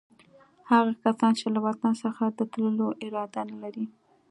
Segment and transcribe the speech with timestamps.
[0.71, 3.85] هغه کسان چې له وطن څخه د تللو اراده نه لري.